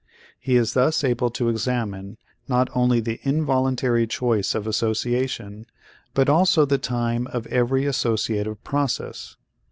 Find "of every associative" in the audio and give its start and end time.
7.27-8.63